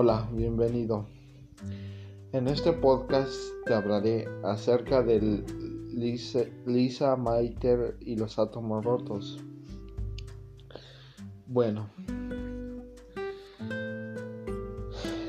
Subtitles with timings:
[0.00, 1.08] Hola, bienvenido.
[2.30, 3.34] En este podcast
[3.66, 5.44] te hablaré acerca del
[5.92, 9.42] Lisa, Lisa Maiter y los átomos rotos.
[11.48, 11.90] Bueno,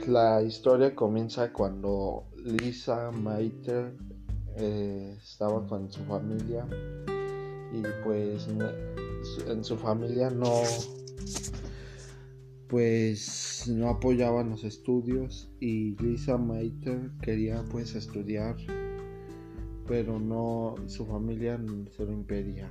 [0.08, 3.98] la historia comienza cuando Lisa Maiter
[4.56, 6.68] eh, estaba con su familia
[7.74, 8.48] y pues
[9.48, 10.62] en su familia no
[12.68, 18.56] pues no apoyaban los estudios y Lisa Maiter quería pues estudiar
[19.88, 21.60] pero no su familia
[21.98, 22.70] se lo impedía.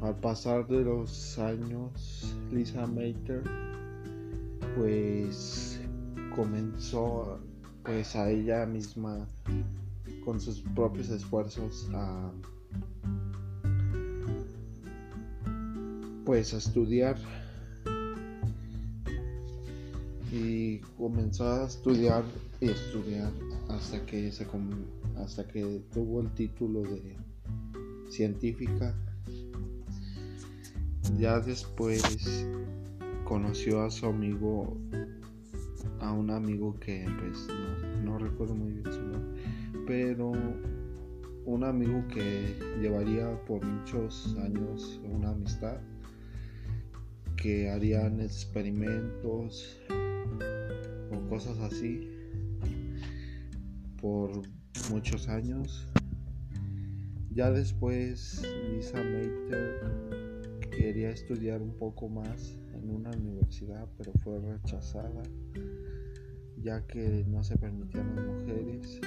[0.00, 3.42] Al pasar de los años Lisa Maiter
[4.76, 5.80] pues
[6.34, 7.38] comenzó
[7.84, 9.28] pues a ella misma
[10.24, 12.32] con sus propios esfuerzos a
[16.24, 17.16] pues a estudiar
[20.34, 22.24] y comenzó a estudiar
[22.60, 23.30] y estudiar
[23.68, 24.44] hasta que se
[25.16, 27.16] hasta que tuvo el título de
[28.10, 28.92] científica.
[31.18, 32.48] Ya después
[33.24, 34.76] conoció a su amigo
[36.00, 37.46] a un amigo que pues
[38.02, 39.42] no, recuerdo muy bien su nombre
[39.86, 40.32] pero
[41.46, 45.76] un amigo que llevaría por muchos años una amistad
[47.36, 49.78] que harían experimentos
[51.34, 52.08] cosas así
[54.00, 54.30] por
[54.88, 55.88] muchos años.
[57.32, 58.40] Ya después
[58.70, 59.80] Lisa Mater
[60.70, 65.24] quería estudiar un poco más en una universidad, pero fue rechazada
[66.58, 69.00] ya que no se permitían las mujeres.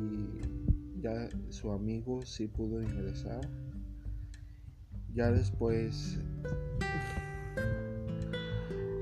[0.00, 3.42] Y ya su amigo sí pudo ingresar
[5.12, 6.18] ya después,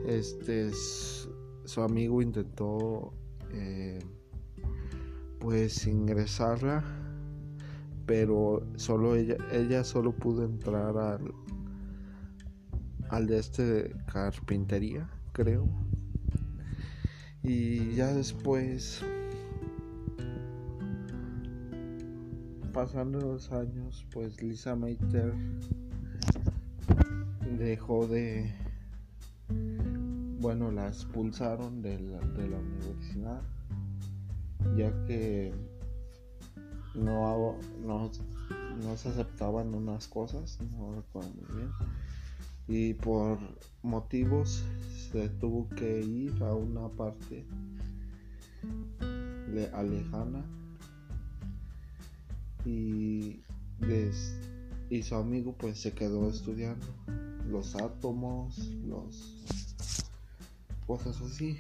[0.07, 0.71] este,
[1.65, 3.13] su amigo intentó,
[3.53, 3.99] eh,
[5.39, 6.85] pues, ingresarla,
[8.07, 11.33] pero solo ella, ella solo pudo entrar al,
[13.09, 15.69] al de este carpintería, creo.
[17.43, 19.03] Y ya después,
[22.73, 25.35] pasando los años, pues Lisa Mater
[27.59, 28.55] dejó de
[30.41, 33.43] bueno la expulsaron de la, de la universidad
[34.77, 35.53] ya que
[36.95, 38.11] no, no,
[38.83, 41.71] no se aceptaban unas cosas no recuerdo muy bien
[42.69, 43.39] y por
[43.83, 44.65] motivos
[45.13, 47.45] se tuvo que ir a una parte
[49.53, 50.45] de alejana
[52.65, 53.43] y,
[54.89, 56.87] y su amigo pues se quedó estudiando
[57.49, 59.70] los átomos, los
[60.91, 61.57] cosas así.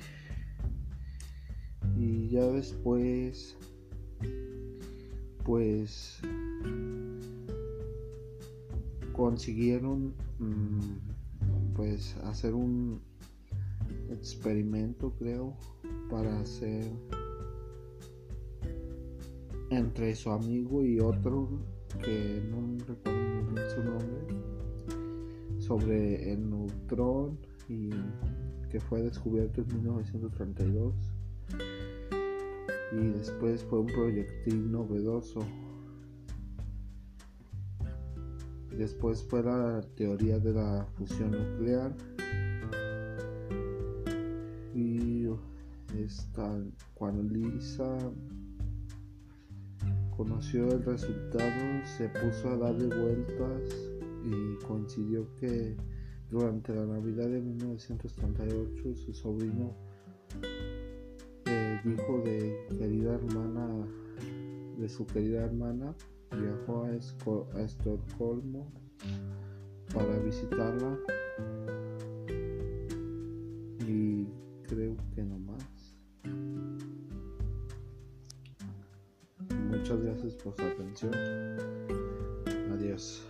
[1.96, 3.56] Y ya después
[5.44, 6.18] pues
[9.12, 13.00] consiguieron mm, pues hacer un
[14.10, 15.54] experimento creo
[16.10, 16.90] para hacer
[19.70, 21.48] entre su amigo y otro
[22.02, 24.34] que no recuerdo su nombre
[25.58, 27.88] sobre el neutrón y
[28.68, 30.92] que fue descubierto en 1932
[32.92, 35.40] y después fue un proyectil novedoso.
[38.76, 41.94] Después fue la teoría de la fusión nuclear
[44.74, 45.26] y
[45.96, 46.58] esta,
[46.94, 47.96] cuando Lisa
[50.16, 53.90] conoció el resultado se puso a darle vueltas
[54.24, 55.76] y coincidió que
[56.30, 59.74] durante la Navidad de 1938 su sobrino
[61.46, 63.86] eh, dijo de querida hermana
[64.78, 65.94] de su querida hermana
[66.36, 68.70] viajó a, a Estocolmo
[69.92, 70.98] para visitarla.
[73.86, 74.26] Y
[74.62, 75.96] creo que no más.
[79.70, 81.12] Muchas gracias por su atención.
[82.72, 83.26] Adiós